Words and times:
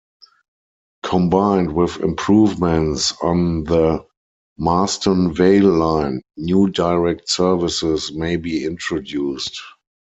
Combined 1.03 1.75
with 1.75 1.97
improvements 1.99 3.13
on 3.21 3.65
the 3.65 4.03
Marston 4.57 5.31
Vale 5.35 5.69
line, 5.71 6.23
new 6.37 6.69
direct 6.71 7.29
services 7.29 8.11
may 8.11 8.35
be 8.35 8.65
introduced. 8.65 9.61